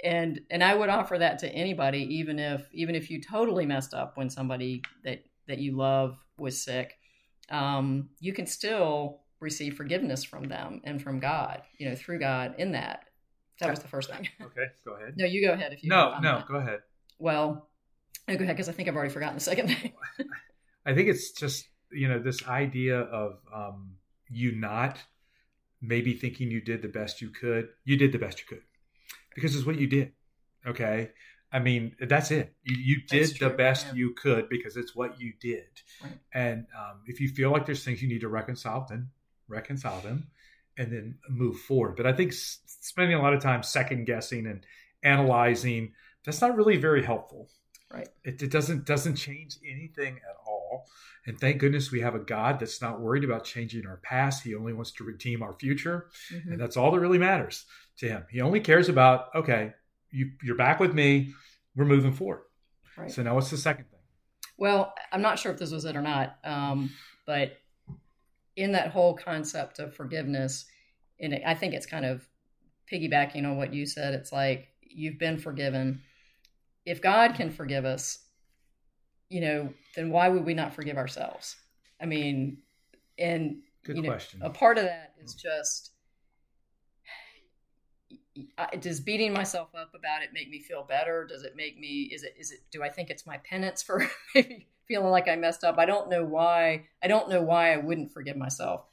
And 0.04 0.42
and 0.50 0.64
I 0.64 0.74
would 0.74 0.90
offer 0.90 1.18
that 1.18 1.40
to 1.40 1.50
anybody 1.50 2.00
even 2.16 2.40
if 2.40 2.68
even 2.74 2.96
if 2.96 3.10
you 3.10 3.22
totally 3.22 3.66
messed 3.66 3.94
up 3.94 4.18
when 4.18 4.30
somebody 4.30 4.82
that 5.04 5.24
that 5.48 5.60
you 5.60 5.76
love 5.76 6.18
was 6.38 6.62
sick. 6.62 6.98
Um, 7.50 8.10
you 8.20 8.34
can 8.34 8.46
still 8.46 9.22
receive 9.40 9.76
forgiveness 9.76 10.24
from 10.24 10.48
them 10.48 10.82
and 10.86 11.02
from 11.02 11.20
God, 11.20 11.62
you 11.78 11.90
know, 11.90 11.96
through 11.96 12.20
God 12.20 12.56
in 12.58 12.72
that. 12.72 13.06
That 13.60 13.70
was 13.70 13.80
the 13.80 13.88
first 13.88 14.10
thing. 14.10 14.28
okay. 14.42 14.66
Go 14.86 14.94
ahead. 14.94 15.14
No, 15.18 15.26
you 15.26 15.46
go 15.46 15.54
ahead 15.54 15.74
if 15.74 15.84
you 15.84 15.90
No, 15.90 16.14
no. 16.22 16.30
comment. 16.30 16.48
Go 16.48 16.56
ahead. 16.56 16.80
Well, 17.20 17.70
no, 18.28 18.36
go 18.38 18.44
ahead 18.44 18.56
because 18.56 18.70
I 18.70 18.72
think 18.72 18.88
I've 18.88 18.96
already 18.96 19.14
forgotten 19.14 19.36
the 19.36 19.42
second 19.42 19.68
thing. 19.68 19.94
I 20.86 20.94
think 20.94 21.10
it's 21.10 21.32
just 21.32 21.68
you 21.92 22.08
know 22.08 22.20
this 22.20 22.48
idea 22.48 23.00
of 23.00 23.40
um, 23.54 23.98
you 24.30 24.54
not 24.54 24.98
maybe 25.82 26.14
thinking 26.14 26.50
you 26.50 26.62
did 26.62 26.82
the 26.82 26.88
best 26.88 27.22
you 27.22 27.30
could. 27.30 27.70
You 27.84 27.98
did 27.98 28.12
the 28.14 28.20
best 28.20 28.40
you 28.40 28.46
could 28.48 28.64
because 29.36 29.56
it's 29.56 29.66
what 29.66 29.78
you 29.78 29.88
did. 29.88 30.14
Okay, 30.66 31.10
I 31.52 31.60
mean 31.60 31.96
that's 32.00 32.32
it. 32.32 32.54
You, 32.64 32.76
you 32.78 33.02
did 33.08 33.38
the 33.40 33.50
best 33.50 33.88
yeah. 33.88 33.94
you 33.94 34.14
could 34.14 34.50
because 34.50 34.78
it's 34.78 34.96
what 34.96 35.20
you 35.20 35.34
did. 35.40 35.82
Right. 36.04 36.14
And 36.34 36.66
um, 36.78 37.02
if 37.06 37.20
you 37.20 37.30
feel 37.30 37.52
like 37.52 37.66
there's 37.66 37.84
things 37.84 38.02
you 38.02 38.08
need 38.08 38.22
to 38.22 38.30
reconcile, 38.30 38.86
then 38.90 39.10
reconcile 39.48 40.00
them, 40.02 40.28
and 40.78 40.92
then 40.92 41.18
move 41.30 41.60
forward. 41.60 41.96
But 41.96 42.06
I 42.06 42.14
think 42.14 42.32
s- 42.32 42.60
spending 42.66 43.18
a 43.18 43.22
lot 43.22 43.34
of 43.34 43.42
time 43.42 43.64
second 43.64 44.06
guessing 44.06 44.48
and 44.48 44.66
analyzing 45.04 45.94
that's 46.24 46.42
not 46.42 46.56
really 46.56 46.78
very 46.78 47.04
helpful 47.04 47.50
Right. 47.94 48.08
it, 48.24 48.42
it 48.42 48.52
doesn't 48.52 48.86
doesn't 48.86 49.16
change 49.16 49.58
anything 49.70 50.16
at 50.18 50.36
all 50.48 50.61
and 51.26 51.40
thank 51.40 51.60
goodness 51.60 51.92
we 51.92 52.02
have 52.02 52.16
a 52.16 52.20
god 52.20 52.60
that's 52.60 52.82
not 52.82 53.00
worried 53.00 53.24
about 53.24 53.44
changing 53.44 53.86
our 53.86 53.98
past 53.98 54.44
he 54.44 54.56
only 54.56 54.74
wants 54.74 54.92
to 54.92 55.04
redeem 55.04 55.42
our 55.44 55.54
future 55.54 56.10
Mhm. 56.32 56.52
and 56.54 56.60
that's 56.62 56.78
all 56.78 56.92
that 56.92 57.00
really 57.00 57.18
matters 57.20 57.66
to 57.98 58.08
him 58.08 58.26
he 58.30 58.42
only 58.42 58.60
cares 58.60 58.90
about 58.90 59.34
okay 59.36 59.74
you, 60.12 60.32
you're 60.44 60.56
back 60.58 60.80
with 60.80 60.94
me 60.94 61.34
we're 61.76 61.86
moving 61.86 62.14
forward 62.14 62.42
Right. 62.98 63.12
so 63.12 63.24
now 63.24 63.36
what's 63.36 63.50
the 63.50 63.58
second 63.58 63.86
thing 63.86 64.00
Well, 64.58 64.94
I'm 65.12 65.22
not 65.22 65.40
sure 65.40 65.52
if 65.52 65.58
this 65.58 65.72
was 65.72 65.86
it 65.86 65.96
or 65.96 66.02
not, 66.04 66.38
um, 66.44 66.92
but 67.26 67.58
in 68.56 68.74
that 68.74 68.92
whole 68.92 69.16
concept 69.16 69.80
of 69.80 69.96
forgiveness, 69.96 70.66
and 71.20 71.34
I 71.46 71.56
think 71.56 71.74
it's 71.74 71.86
kind 71.88 72.06
of 72.06 72.28
piggybacking 72.92 73.44
on 73.46 73.58
what 73.58 73.74
you 73.74 73.86
said. 73.88 74.14
It's 74.14 74.32
like 74.32 74.68
you've 74.82 75.18
been 75.18 75.38
forgiven. 75.40 76.02
If 76.86 77.02
God 77.02 77.34
can 77.36 77.50
forgive 77.50 77.86
us, 77.86 78.20
you 79.32 79.40
know, 79.40 79.74
then 79.96 80.12
why 80.12 80.28
would 80.28 80.46
we 80.46 80.54
not 80.54 80.76
forgive 80.76 80.98
ourselves? 80.98 81.56
I 82.02 82.06
mean, 82.06 82.58
and 83.18 83.62
good 83.86 83.96
you 83.96 84.02
know, 84.02 84.10
question 84.10 84.42
a 84.44 84.50
part 84.50 84.78
of 84.78 84.84
that 84.84 85.14
is 85.24 85.34
just 85.36 85.92
I- 88.58 88.76
does 88.76 89.00
beating 89.00 89.32
myself 89.32 89.70
up 89.74 89.94
about 89.96 90.22
it 90.22 90.34
make 90.34 90.50
me 90.50 90.60
feel 90.60 90.84
better? 90.84 91.26
Does 91.26 91.44
it 91.44 91.56
make 91.56 91.80
me 91.80 92.10
is 92.14 92.24
it 92.24 92.36
is 92.38 92.52
it 92.52 92.60
do 92.72 92.84
I 92.84 92.90
think 92.90 93.10
it's 93.10 93.26
my 93.26 93.38
penance 93.38 93.82
for 93.82 94.06
maybe 94.36 94.68
feeling 94.86 95.12
like 95.12 95.30
I 95.30 95.38
messed 95.38 95.64
up? 95.64 95.78
I 95.78 95.86
don't 95.86 96.10
know 96.10 96.26
why. 96.26 96.88
I 97.02 97.08
don't 97.08 97.30
know 97.30 97.42
why 97.42 97.72
I 97.72 97.78
wouldn't 97.78 98.12
forgive 98.12 98.36
myself. 98.36 98.86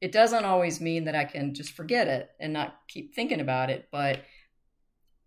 It 0.00 0.10
doesn't 0.10 0.44
always 0.44 0.80
mean 0.80 1.04
that 1.04 1.14
I 1.14 1.24
can 1.24 1.52
just 1.52 1.72
forget 1.72 2.08
it 2.08 2.30
and 2.40 2.52
not 2.54 2.78
keep 2.88 3.14
thinking 3.14 3.40
about 3.40 3.68
it, 3.68 3.88
but 3.92 4.24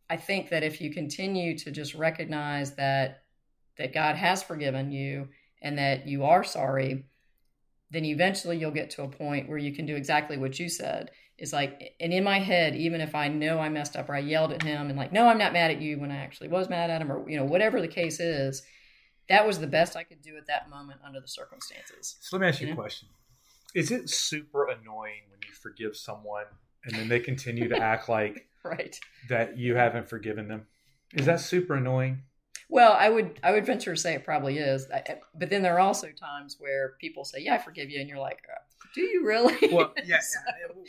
I 0.10 0.18
think 0.18 0.50
that 0.50 0.64
if 0.64 0.82
you 0.82 0.92
continue 0.92 1.56
to 1.60 1.70
just 1.70 1.94
recognize 1.94 2.76
that 2.76 3.24
that 3.80 3.94
God 3.94 4.16
has 4.16 4.44
forgiven 4.44 4.92
you 4.92 5.30
and 5.62 5.78
that 5.80 6.08
you 6.08 6.24
are 6.26 6.44
sorry, 6.44 7.06
then 7.90 8.06
eventually 8.06 8.58
you'll 8.58 8.72
get 8.72 8.92
to 8.92 9.04
a 9.04 9.10
point 9.10 9.50
where 9.50 9.58
you 9.58 9.74
can 9.74 9.86
do 9.88 9.96
exactly 9.96 10.38
what 10.38 10.60
you 10.60 10.70
said. 10.70 11.10
It's 11.38 11.54
like, 11.54 11.96
and 12.00 12.14
in 12.14 12.24
my 12.24 12.40
head, 12.40 12.76
even 12.76 13.02
if 13.02 13.16
I 13.16 13.30
know 13.30 13.60
I 13.60 13.70
messed 13.70 13.96
up 13.96 14.10
or 14.10 14.16
I 14.16 14.20
yelled 14.20 14.52
at 14.52 14.62
him 14.62 14.90
and 14.90 14.98
like, 14.98 15.12
no, 15.14 15.28
I'm 15.28 15.38
not 15.38 15.54
mad 15.54 15.72
at 15.72 15.82
you 15.82 15.98
when 16.00 16.12
I 16.12 16.18
actually 16.18 16.50
was 16.50 16.70
mad 16.70 16.90
at 16.90 17.02
him, 17.02 17.12
or 17.12 17.28
you 17.30 17.38
know, 17.38 17.46
whatever 17.46 17.82
the 17.82 17.88
case 17.88 18.20
is, 18.20 18.62
that 19.30 19.48
was 19.48 19.60
the 19.60 19.68
best 19.68 19.96
I 19.96 20.04
could 20.04 20.22
do 20.22 20.36
at 20.38 20.48
that 20.48 20.70
moment 20.70 21.00
under 21.06 21.20
the 21.22 21.28
circumstances. 21.28 22.18
so 22.20 22.36
let 22.36 22.42
me 22.42 22.48
ask 22.50 22.62
you 22.62 22.68
Yeah. 22.68 22.74
a 22.74 22.76
question 22.76 23.08
is 23.76 23.92
it 23.92 24.10
super 24.10 24.68
annoying 24.68 25.22
when 25.30 25.40
you 25.48 25.54
forgive 25.54 25.96
someone 25.96 26.46
and 26.84 26.98
then 26.98 27.08
they 27.08 27.20
continue 27.20 27.70
to 27.70 27.78
act 27.92 28.10
like 28.10 28.50
Right. 28.64 29.00
that 29.30 29.58
you 29.58 29.76
haven't 29.76 30.10
forgiven 30.10 30.48
them 30.48 30.66
is 31.14 31.26
that 31.28 31.40
super 31.40 31.76
annoying 31.76 32.24
Well, 32.72 32.94
I 32.94 33.10
would 33.10 33.40
I 33.44 33.52
would 33.52 33.66
venture 33.66 33.96
to 33.96 34.00
say 34.00 34.14
it 34.14 34.24
probably 34.24 34.60
is, 34.60 34.88
I, 34.94 35.18
but 35.34 35.50
then 35.50 35.64
there 35.64 35.74
are 35.76 35.80
also 35.80 36.08
times 36.12 36.56
where 36.60 36.94
people 37.02 37.26
say, 37.26 37.40
"Yeah, 37.40 37.56
I 37.56 37.58
forgive 37.58 37.90
you," 37.90 38.00
and 38.00 38.08
you're 38.08 38.20
like, 38.20 38.44
uh, 38.48 38.60
"Do 38.94 39.02
you 39.02 39.26
really?" 39.26 39.58
Well, 39.74 39.94
yeah. 40.06 40.20
So- 40.20 40.40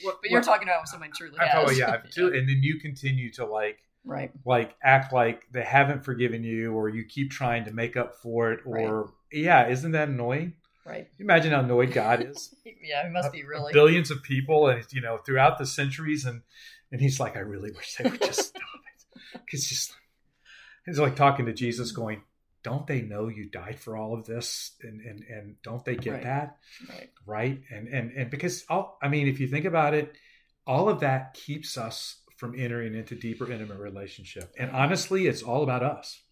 What- 0.03 0.19
but 0.21 0.31
you're 0.31 0.41
what- 0.41 0.45
talking 0.47 0.69
about 0.69 0.89
someone 0.89 1.11
truly 1.17 1.39
I 1.39 1.47
has. 1.47 1.53
probably 1.55 1.79
yeah, 1.79 1.97
too- 2.11 2.29
and 2.35 2.47
then 2.49 2.61
you 2.63 2.79
continue 2.79 3.31
to 3.33 3.47
like 3.47 3.79
right. 4.05 4.31
like 4.45 4.75
act 4.83 5.13
like 5.15 5.45
they 5.53 5.63
haven't 5.63 6.05
forgiven 6.05 6.45
you, 6.45 6.73
or 6.75 6.91
you 6.91 7.05
keep 7.05 7.31
trying 7.31 7.65
to 7.65 7.73
make 7.73 7.97
up 7.97 8.15
for 8.17 8.53
it, 8.53 8.61
or 8.67 9.13
yeah, 9.33 9.69
isn't 9.69 9.93
that 9.93 10.09
annoying? 10.11 10.55
Right. 10.85 11.09
You 11.19 11.25
imagine 11.25 11.53
how 11.53 11.61
annoyed 11.61 11.93
God 11.93 12.27
is. 12.31 12.55
Yeah, 12.65 13.07
it 13.07 13.11
must 13.13 13.33
be 13.33 13.43
really. 13.45 13.73
billions 13.73 14.11
of 14.11 14.23
people, 14.23 14.69
and 14.69 14.85
you 14.93 15.01
know 15.01 15.17
throughout 15.17 15.57
the 15.59 15.65
centuries, 15.67 16.27
and 16.27 16.43
and 16.93 17.01
he's 17.01 17.19
like, 17.19 17.37
I 17.37 17.41
really 17.41 17.71
wish 17.73 17.95
they 17.97 18.11
would 18.11 18.21
just 18.21 18.49
stop 18.49 18.63
it, 18.63 19.41
because 19.47 19.67
just 19.67 19.95
he's 20.87 20.99
like 20.99 21.17
talking 21.17 21.47
to 21.47 21.53
Jesus, 21.53 21.93
going, 21.93 22.23
Don't 22.63 22.87
they 22.87 23.01
know 23.03 23.29
you 23.29 23.49
died 23.49 23.79
for 23.81 23.97
all 23.97 24.15
of 24.15 24.27
this, 24.27 24.77
and 24.83 25.01
and 25.01 25.23
and 25.25 25.57
don't 25.63 25.85
they 25.85 25.97
get 25.97 26.13
Right. 26.13 26.23
that? 26.25 26.57
Right. 26.89 27.11
right 27.27 27.61
and 27.71 27.89
and 27.89 28.13
and 28.13 28.31
because 28.31 28.65
all 28.69 28.99
i 29.03 29.09
mean 29.09 29.29
if 29.29 29.39
you 29.41 29.47
think 29.47 29.65
about 29.67 29.95
it 29.95 30.15
all 30.67 30.89
of 30.89 31.01
that 31.01 31.35
keeps 31.35 31.77
us 31.79 32.21
from 32.37 32.55
entering 32.59 32.95
into 32.95 33.15
deeper 33.15 33.51
intimate 33.51 33.79
relationship 33.79 34.53
and 34.59 34.71
honestly 34.71 35.27
it's 35.27 35.43
all 35.43 35.63
about 35.63 35.83
us 35.83 36.23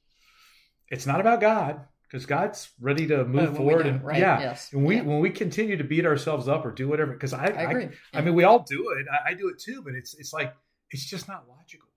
it's 0.91 1.07
not 1.07 1.21
about 1.21 1.41
god 1.41 1.81
because 2.03 2.25
god's 2.27 2.71
ready 2.81 3.07
to 3.07 3.25
move 3.25 3.57
forward 3.57 3.85
don't, 3.85 3.95
and 3.97 4.05
right, 4.05 4.19
yeah 4.19 4.41
Yes. 4.41 4.73
and 4.73 4.85
we 4.85 4.97
Yeah. 4.97 5.03
when 5.03 5.21
we 5.21 5.31
continue 5.31 5.77
to 5.77 5.85
beat 5.85 6.07
ourselves 6.07 6.49
up 6.49 6.65
or 6.65 6.73
do 6.73 6.89
whatever 6.89 7.13
because 7.13 7.33
I, 7.35 7.47
I 7.47 7.63
agree. 7.71 7.89
I 8.15 8.21
mean 8.23 8.35
we 8.35 8.45
all 8.45 8.61
do 8.61 8.91
it 8.99 9.07
I, 9.13 9.31
I 9.31 9.35
do 9.35 9.49
it 9.49 9.59
too 9.59 9.83
but 9.83 9.95
it's 9.95 10.15
it's 10.15 10.33
like 10.33 10.55
it's 10.91 11.05
just 11.05 11.29
not 11.29 11.47
logical 11.49 11.88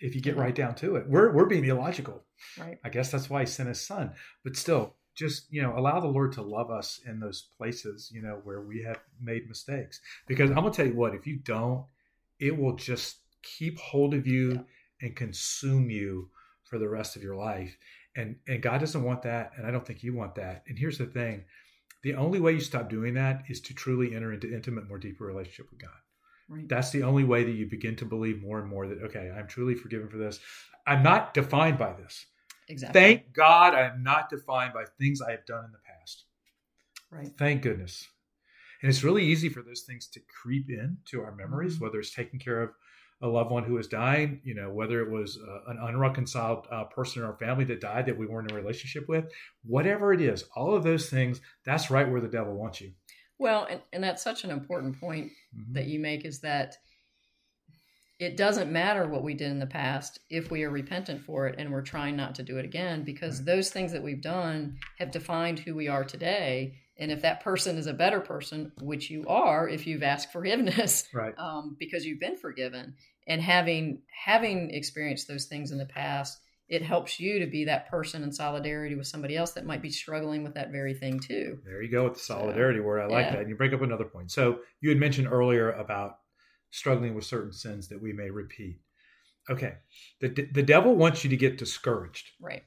if 0.00 0.14
you 0.14 0.20
get 0.20 0.36
right 0.36 0.54
down 0.54 0.74
to 0.74 0.96
it 0.96 1.08
we're 1.08 1.30
we're 1.32 1.46
being 1.46 1.64
illogical 1.64 2.24
right. 2.58 2.78
I 2.84 2.88
guess 2.88 3.10
that's 3.10 3.28
why 3.30 3.40
he 3.40 3.46
sent 3.46 3.68
his 3.68 3.80
son. 3.86 4.12
But 4.44 4.56
still, 4.56 4.94
just 5.14 5.52
you 5.52 5.60
know, 5.60 5.76
allow 5.78 6.00
the 6.00 6.06
Lord 6.08 6.32
to 6.32 6.42
love 6.42 6.70
us 6.70 7.00
in 7.06 7.20
those 7.20 7.48
places, 7.58 8.10
you 8.12 8.22
know, 8.22 8.40
where 8.44 8.62
we 8.62 8.82
have 8.82 8.98
made 9.20 9.46
mistakes. 9.48 10.00
Because 10.26 10.48
I'm 10.50 10.56
gonna 10.56 10.70
tell 10.70 10.86
you 10.86 10.94
what, 10.96 11.14
if 11.14 11.26
you 11.26 11.36
don't, 11.36 11.84
it 12.38 12.56
will 12.56 12.76
just 12.76 13.18
keep 13.42 13.78
hold 13.78 14.14
of 14.14 14.26
you 14.26 14.52
Yeah. 14.52 14.62
and 15.02 15.16
consume 15.16 15.90
you 15.90 16.30
for 16.64 16.78
the 16.78 16.88
rest 16.88 17.16
of 17.16 17.22
your 17.22 17.36
life. 17.36 17.76
And 18.16 18.36
and 18.48 18.62
God 18.62 18.78
doesn't 18.80 19.02
want 19.02 19.22
that, 19.22 19.52
and 19.56 19.66
I 19.66 19.70
don't 19.70 19.86
think 19.86 20.02
you 20.02 20.14
want 20.14 20.34
that. 20.36 20.64
And 20.66 20.78
here's 20.78 20.96
the 20.98 21.06
thing. 21.06 21.44
The 22.02 22.14
only 22.14 22.40
way 22.40 22.52
you 22.52 22.60
stop 22.60 22.88
doing 22.88 23.12
that 23.14 23.44
is 23.48 23.60
to 23.62 23.74
truly 23.74 24.14
enter 24.14 24.32
into 24.32 24.50
intimate, 24.50 24.88
more 24.88 24.98
deeper 24.98 25.26
relationship 25.26 25.70
with 25.70 25.80
God. 25.82 25.90
Right. 26.50 26.68
That's 26.68 26.90
the 26.90 27.04
only 27.04 27.22
way 27.22 27.44
that 27.44 27.52
you 27.52 27.66
begin 27.66 27.94
to 27.96 28.04
believe 28.04 28.42
more 28.42 28.58
and 28.58 28.68
more 28.68 28.88
that 28.88 29.02
okay, 29.04 29.30
I'm 29.30 29.46
truly 29.46 29.76
forgiven 29.76 30.08
for 30.08 30.18
this. 30.18 30.40
I'm 30.84 31.02
not 31.04 31.32
defined 31.32 31.78
by 31.78 31.92
this. 31.92 32.26
Exactly. 32.68 33.00
Thank 33.00 33.32
God 33.32 33.72
I 33.74 33.82
am 33.86 34.02
not 34.02 34.28
defined 34.30 34.74
by 34.74 34.84
things 34.98 35.22
I 35.22 35.30
have 35.30 35.46
done 35.46 35.64
in 35.64 35.72
the 35.72 35.78
past. 35.78 36.24
right. 37.10 37.32
Thank 37.38 37.62
goodness. 37.62 38.08
And 38.82 38.90
it's 38.90 39.04
really 39.04 39.24
easy 39.24 39.48
for 39.48 39.62
those 39.62 39.82
things 39.82 40.08
to 40.08 40.20
creep 40.20 40.70
in 40.70 40.98
to 41.06 41.22
our 41.22 41.34
memories, 41.34 41.76
Mhm. 41.76 41.82
whether 41.82 41.98
it's 42.00 42.14
taking 42.14 42.40
care 42.40 42.62
of 42.62 42.70
a 43.22 43.28
loved 43.28 43.50
one 43.50 43.64
who 43.64 43.76
is 43.76 43.86
dying, 43.86 44.40
you 44.44 44.54
know, 44.54 44.72
whether 44.72 45.02
it 45.02 45.10
was 45.10 45.38
uh, 45.38 45.64
an 45.70 45.78
unreconciled 45.78 46.66
uh, 46.70 46.84
person 46.84 47.22
in 47.22 47.28
our 47.28 47.36
family 47.36 47.64
that 47.64 47.80
died 47.80 48.06
that 48.06 48.16
we 48.16 48.26
weren't 48.26 48.50
in 48.50 48.56
a 48.56 48.60
relationship 48.60 49.08
with, 49.08 49.30
whatever 49.62 50.12
it 50.14 50.20
is, 50.22 50.44
all 50.56 50.74
of 50.74 50.82
those 50.82 51.10
things, 51.10 51.40
that's 51.64 51.90
right 51.90 52.08
where 52.08 52.20
the 52.22 52.28
devil 52.28 52.54
wants 52.54 52.80
you. 52.80 52.92
Well, 53.40 53.64
and, 53.70 53.80
and 53.92 54.04
that's 54.04 54.22
such 54.22 54.44
an 54.44 54.50
important 54.50 55.00
point 55.00 55.32
Mhm. 55.56 55.74
that 55.74 55.86
you 55.86 55.98
make 55.98 56.24
is 56.24 56.40
that 56.42 56.76
it 58.18 58.36
doesn't 58.36 58.70
matter 58.70 59.06
what 59.08 59.22
we 59.22 59.32
did 59.32 59.50
in 59.50 59.58
the 59.58 59.66
past 59.66 60.18
if 60.28 60.50
we 60.50 60.62
are 60.62 60.70
repentant 60.70 61.22
for 61.22 61.46
it 61.46 61.54
and 61.58 61.72
we're 61.72 61.80
trying 61.80 62.16
not 62.16 62.34
to 62.34 62.42
do 62.42 62.58
it 62.58 62.66
again 62.66 63.02
because 63.02 63.38
Right. 63.38 63.46
those 63.46 63.70
things 63.70 63.92
that 63.92 64.02
we've 64.02 64.20
done 64.20 64.78
have 64.98 65.10
defined 65.10 65.58
who 65.58 65.74
we 65.74 65.88
are 65.88 66.04
today 66.04 66.74
and 66.98 67.10
if 67.10 67.22
that 67.22 67.40
person 67.40 67.78
is 67.78 67.86
a 67.86 67.94
better 67.94 68.20
person 68.20 68.72
which 68.82 69.08
you 69.10 69.26
are 69.26 69.66
if 69.68 69.86
you've 69.86 70.02
asked 70.02 70.30
forgiveness 70.32 71.08
Right. 71.14 71.34
um, 71.38 71.76
because 71.80 72.04
you've 72.04 72.20
been 72.20 72.36
forgiven 72.36 72.94
and 73.26 73.40
having 73.40 74.02
having 74.24 74.70
experienced 74.70 75.26
those 75.26 75.46
things 75.46 75.70
in 75.72 75.78
the 75.78 75.86
past 75.86 76.42
it 76.70 76.82
helps 76.82 77.18
you 77.20 77.40
to 77.40 77.46
be 77.46 77.64
that 77.64 77.90
person 77.90 78.22
in 78.22 78.32
solidarity 78.32 78.94
with 78.94 79.06
somebody 79.08 79.36
else 79.36 79.50
that 79.52 79.66
might 79.66 79.82
be 79.82 79.90
struggling 79.90 80.42
with 80.44 80.54
that 80.54 80.70
very 80.70 80.94
thing 80.94 81.18
too 81.20 81.58
There 81.64 81.82
you 81.82 81.90
go 81.90 82.04
with 82.04 82.14
the 82.14 82.20
solidarity 82.20 82.80
word. 82.80 83.00
I 83.00 83.06
like 83.06 83.26
yeah. 83.26 83.30
that. 83.32 83.40
And 83.40 83.48
you 83.50 83.56
bring 83.56 83.74
up 83.74 83.82
another 83.82 84.04
point. 84.04 84.30
So 84.30 84.60
you 84.80 84.88
had 84.88 84.98
mentioned 84.98 85.28
earlier 85.30 85.72
about 85.72 86.18
struggling 86.70 87.14
with 87.14 87.24
certain 87.24 87.52
sins 87.52 87.88
that 87.88 88.00
we 88.00 88.12
may 88.12 88.30
repeat. 88.30 88.78
Okay. 89.50 89.74
The, 90.20 90.28
the 90.28 90.62
devil 90.62 90.94
wants 90.94 91.24
you 91.24 91.30
to 91.30 91.36
get 91.36 91.58
discouraged. 91.58 92.30
right 92.40 92.62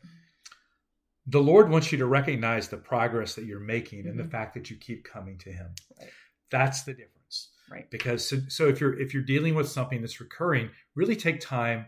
The 1.26 1.40
Lord 1.42 1.70
wants 1.70 1.92
you 1.94 1.98
to 2.00 2.06
recognize 2.06 2.68
the 2.68 2.78
progress 2.78 3.36
that 3.36 3.46
you're 3.46 3.60
making 3.62 4.06
and 4.08 4.20
the 4.20 4.24
Mhm. 4.24 4.32
fact 4.32 4.54
that 4.56 4.70
you 4.70 4.76
keep 4.76 5.06
coming 5.06 5.38
to 5.40 5.52
him. 5.52 5.70
Right. 6.00 6.10
That's 6.52 6.84
the 6.84 6.94
difference. 6.94 7.50
right 7.72 7.90
Because 7.90 8.28
so, 8.28 8.38
so 8.50 8.68
if 8.68 8.82
you're 8.82 9.00
if 9.00 9.14
you're 9.14 9.24
dealing 9.24 9.56
with 9.56 9.70
something 9.70 10.02
that's 10.02 10.20
recurring, 10.20 10.70
really 10.96 11.16
take 11.16 11.40
time 11.40 11.86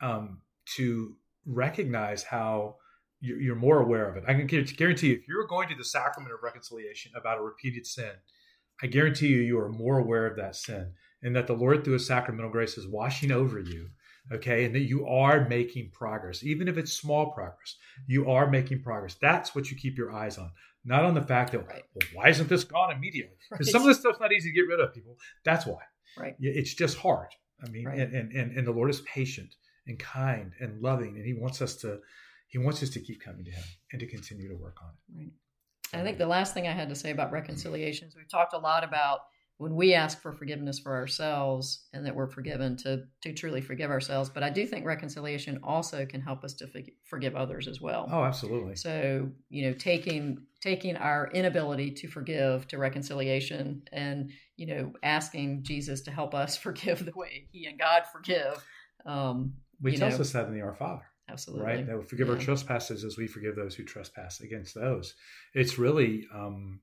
um, 0.00 0.40
to 0.76 1.16
recognize 1.46 2.22
how 2.22 2.76
you're, 3.20 3.40
you're 3.40 3.56
more 3.56 3.80
aware 3.80 4.08
of 4.08 4.16
it. 4.16 4.24
I 4.26 4.34
can 4.34 4.46
guarantee 4.46 5.08
you, 5.08 5.14
if 5.16 5.28
you're 5.28 5.46
going 5.46 5.68
to 5.68 5.74
the 5.74 5.84
sacrament 5.84 6.34
of 6.34 6.42
reconciliation 6.42 7.12
about 7.16 7.38
a 7.38 7.42
repeated 7.42 7.86
sin, 7.86 8.10
I 8.82 8.88
guarantee 8.88 9.28
you, 9.28 9.38
you 9.40 9.58
are 9.58 9.70
more 9.70 9.98
aware 9.98 10.26
of 10.26 10.36
that 10.36 10.56
sin 10.56 10.92
and 11.22 11.34
that 11.34 11.46
the 11.46 11.54
Lord, 11.54 11.82
through 11.84 11.94
His 11.94 12.06
sacramental 12.06 12.50
grace, 12.50 12.76
is 12.76 12.86
washing 12.86 13.32
over 13.32 13.58
you. 13.58 13.88
Okay, 14.32 14.64
and 14.64 14.74
that 14.74 14.80
you 14.80 15.06
are 15.06 15.48
making 15.48 15.88
progress, 15.92 16.42
even 16.42 16.66
if 16.66 16.76
it's 16.76 16.92
small 16.92 17.30
progress. 17.30 17.76
You 18.08 18.28
are 18.28 18.50
making 18.50 18.82
progress. 18.82 19.14
That's 19.22 19.54
what 19.54 19.70
you 19.70 19.76
keep 19.76 19.96
your 19.96 20.10
eyes 20.10 20.36
on, 20.36 20.50
not 20.84 21.04
on 21.04 21.14
the 21.14 21.22
fact 21.22 21.52
that, 21.52 21.64
Right. 21.64 21.84
well, 21.94 22.08
why 22.12 22.28
isn't 22.30 22.48
this 22.48 22.64
gone 22.64 22.90
immediately? 22.90 23.36
Because 23.52 23.68
Right. 23.68 23.72
some 23.72 23.82
of 23.82 23.86
this 23.86 24.00
stuff's 24.00 24.18
not 24.18 24.32
easy 24.32 24.50
to 24.50 24.54
get 24.54 24.62
rid 24.66 24.80
of, 24.80 24.92
people. 24.92 25.16
That's 25.44 25.64
why. 25.64 25.78
right 26.18 26.34
It's 26.40 26.74
just 26.74 26.98
hard. 26.98 27.28
I 27.64 27.68
mean, 27.70 27.84
Right. 27.86 28.00
and, 28.00 28.32
and, 28.32 28.58
and 28.58 28.66
the 28.66 28.72
Lord 28.72 28.90
is 28.90 29.00
patient 29.02 29.54
and 29.86 29.98
kind 29.98 30.52
and 30.60 30.82
loving, 30.82 31.16
and 31.16 31.24
He 31.24 31.34
wants 31.34 31.62
us 31.62 31.76
to 31.76 32.00
He 32.48 32.58
wants 32.58 32.82
us 32.82 32.90
to 32.90 33.00
keep 33.00 33.22
coming 33.22 33.44
to 33.44 33.50
Him 33.50 33.64
and 33.92 34.00
to 34.00 34.06
continue 34.06 34.48
to 34.48 34.56
work 34.56 34.76
on 34.82 34.90
it. 34.90 35.18
Right. 35.18 35.32
I 36.00 36.04
think 36.04 36.18
the 36.18 36.26
last 36.26 36.52
thing 36.54 36.66
I 36.66 36.72
had 36.72 36.88
to 36.88 36.94
say 36.94 37.10
about 37.10 37.32
reconciliations, 37.32 38.14
we've 38.16 38.28
talked 38.28 38.54
a 38.54 38.58
lot 38.58 38.82
about 38.82 39.20
when 39.58 39.74
we 39.74 39.94
ask 39.94 40.20
for 40.20 40.32
forgiveness 40.32 40.78
for 40.78 40.94
ourselves 40.94 41.86
and 41.94 42.04
that 42.04 42.14
we're 42.14 42.26
forgiven 42.26 42.76
to 42.76 43.04
to 43.22 43.32
truly 43.32 43.60
forgive 43.60 43.90
ourselves. 43.90 44.28
But 44.28 44.42
I 44.42 44.50
do 44.50 44.66
think 44.66 44.84
reconciliation 44.84 45.60
also 45.62 46.04
can 46.04 46.20
help 46.20 46.44
us 46.44 46.54
to 46.54 46.68
forgive 47.04 47.34
others 47.34 47.66
as 47.66 47.80
well. 47.80 48.08
Oh, 48.10 48.22
absolutely. 48.22 48.76
So 48.76 49.30
you 49.48 49.66
know, 49.66 49.72
taking 49.72 50.38
taking 50.60 50.96
our 50.96 51.30
inability 51.32 51.92
to 51.92 52.08
forgive 52.08 52.68
to 52.68 52.78
reconciliation, 52.78 53.82
and 53.92 54.30
you 54.56 54.66
know, 54.66 54.92
asking 55.02 55.62
Jesus 55.62 56.02
to 56.02 56.10
help 56.10 56.34
us 56.34 56.56
forgive 56.66 57.04
the 57.04 57.12
way 57.14 57.46
He 57.50 57.66
and 57.66 57.78
God 57.78 58.02
forgive. 58.12 58.62
Um, 59.06 59.54
We 59.80 59.92
you 59.92 59.98
tells 59.98 60.14
know, 60.14 60.20
us 60.20 60.32
that 60.32 60.46
in 60.48 60.54
the 60.54 60.60
Our 60.62 60.74
Father. 60.74 61.04
absolutely 61.28 61.66
right? 61.66 61.86
That 61.86 61.98
we 61.98 62.04
forgive 62.04 62.30
our 62.30 62.36
trespasses 62.38 63.04
as 63.04 63.16
we 63.16 63.26
forgive 63.26 63.56
those 63.56 63.74
who 63.74 63.84
trespass 63.84 64.40
against 64.40 64.74
those. 64.74 65.14
It's 65.54 65.78
really, 65.78 66.26
um, 66.34 66.80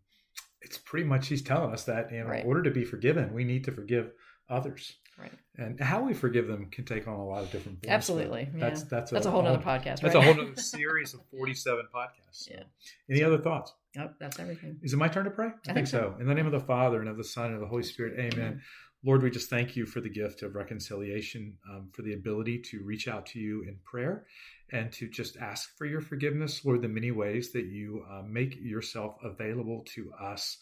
it's 0.61 0.77
pretty 0.77 1.05
much 1.07 1.27
he's 1.27 1.41
telling 1.41 1.73
us 1.73 1.83
that 1.85 2.11
in 2.11 2.25
Right. 2.25 2.45
order 2.45 2.61
to 2.63 2.71
be 2.71 2.83
forgiven, 2.85 3.33
we 3.33 3.43
need 3.43 3.63
to 3.65 3.71
forgive 3.71 4.11
others, 4.49 4.97
Right. 5.17 5.31
and 5.57 5.79
how 5.79 6.03
we 6.03 6.13
forgive 6.13 6.47
them 6.47 6.69
can 6.69 6.85
take 6.85 7.07
on 7.07 7.15
a 7.15 7.25
lot 7.25 7.43
of 7.43 7.51
different 7.51 7.79
forms. 7.83 7.93
Absolutely, 7.93 8.49
That's 8.53 8.81
yeah. 8.81 8.87
that's 8.89 9.11
That's 9.11 9.25
a 9.25 9.31
whole 9.31 9.45
other 9.47 9.63
podcast. 9.63 10.01
That's 10.01 10.03
right? 10.03 10.15
a 10.15 10.21
whole 10.21 10.41
other 10.43 10.55
series 10.61 11.13
of 11.13 11.21
forty-seven 11.31 11.87
podcasts. 11.93 12.09
So. 12.31 12.51
Yeah. 12.53 12.63
Any 13.09 13.23
other 13.23 13.37
thoughts? 13.37 13.73
Yep, 13.95 14.15
that's 14.19 14.39
everything. 14.39 14.79
Is 14.81 14.93
it 14.93 14.97
my 14.97 15.07
turn 15.07 15.25
to 15.25 15.31
pray? 15.31 15.51
I, 15.69 15.73
think 15.73 15.87
so. 15.87 16.15
In 16.19 16.25
the 16.27 16.33
name 16.33 16.45
of 16.47 16.51
the 16.51 16.59
Father 16.59 16.99
and 16.99 17.07
of 17.09 17.15
the 17.17 17.23
Son 17.23 17.45
and 17.47 17.55
of 17.55 17.61
the 17.61 17.67
Holy 17.67 17.83
Spirit, 17.83 18.13
Amen. 18.19 18.33
Amen. 18.33 18.61
Lord, 19.05 19.21
we 19.21 19.29
just 19.29 19.49
thank 19.49 19.75
you 19.75 19.85
for 19.85 19.99
the 19.99 20.09
gift 20.09 20.43
of 20.43 20.55
reconciliation, 20.55 21.57
um, 21.69 21.89
for 21.91 22.03
the 22.03 22.13
ability 22.13 22.59
to 22.59 22.83
reach 22.83 23.09
out 23.09 23.25
to 23.27 23.39
you 23.39 23.63
in 23.63 23.77
prayer 23.83 24.25
and 24.71 24.93
to 24.93 25.09
just 25.09 25.35
ask 25.37 25.77
for 25.77 25.85
your 25.85 25.99
forgiveness, 25.99 26.63
Lord, 26.63 26.81
the 26.81 26.87
many 26.87 27.11
ways 27.11 27.51
that 27.51 27.65
you 27.65 28.05
uh, 28.09 28.21
make 28.21 28.55
yourself 28.61 29.17
available 29.21 29.83
to 29.95 30.13
us 30.13 30.57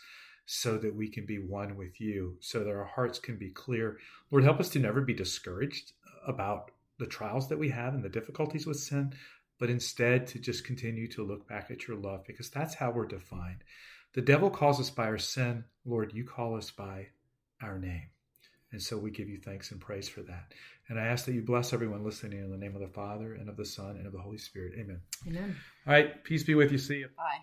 so 0.47 0.77
that 0.79 0.95
we 0.95 1.07
can 1.07 1.25
be 1.27 1.37
one 1.37 1.77
with 1.77 2.01
you, 2.01 2.35
so 2.39 2.63
that 2.63 2.71
our 2.71 2.83
hearts 2.83 3.19
can 3.19 3.37
be 3.37 3.51
clear. 3.51 3.99
Lord, 4.31 4.43
help 4.43 4.59
us 4.59 4.69
to 4.69 4.79
never 4.79 5.01
be 5.01 5.13
discouraged 5.13 5.93
about 6.27 6.71
the 6.97 7.05
trials 7.05 7.47
that 7.49 7.59
we 7.59 7.69
have 7.69 7.93
and 7.93 8.03
the 8.03 8.09
difficulties 8.09 8.65
with 8.65 8.79
sin, 8.79 9.13
but 9.59 9.69
instead 9.69 10.25
to 10.27 10.39
just 10.39 10.65
continue 10.65 11.07
to 11.09 11.23
look 11.23 11.47
back 11.47 11.69
at 11.69 11.87
your 11.87 11.97
love 11.97 12.23
because 12.25 12.49
that's 12.49 12.73
how 12.73 12.89
we're 12.89 13.05
defined. 13.05 13.63
The 14.13 14.21
devil 14.21 14.49
calls 14.49 14.79
us 14.79 14.89
by 14.89 15.05
our 15.05 15.19
sin. 15.19 15.63
Lord, 15.85 16.11
you 16.13 16.25
call 16.25 16.57
us 16.57 16.71
by 16.71 17.09
our 17.61 17.77
name. 17.77 18.09
And 18.71 18.81
so 18.81 18.97
we 18.97 19.11
give 19.11 19.27
you 19.27 19.37
thanks 19.37 19.71
and 19.71 19.81
praise 19.81 20.07
for 20.07 20.21
that. 20.21 20.53
And 20.87 20.99
I 20.99 21.05
ask 21.05 21.25
that 21.25 21.33
you 21.33 21.41
bless 21.41 21.73
everyone 21.73 22.03
listening 22.03 22.39
in 22.39 22.51
the 22.51 22.57
name 22.57 22.75
of 22.75 22.81
the 22.81 22.87
Father 22.87 23.33
and 23.33 23.49
of 23.49 23.57
the 23.57 23.65
Son 23.65 23.97
and 23.97 24.07
of 24.07 24.13
the 24.13 24.19
Holy 24.19 24.37
Spirit. 24.37 24.73
Amen. 24.77 25.01
Amen. 25.27 25.55
All 25.85 25.93
right. 25.93 26.23
Peace 26.23 26.43
be 26.43 26.55
with 26.55 26.71
you. 26.71 26.77
See 26.77 26.99
you. 26.99 27.09
Bye. 27.17 27.41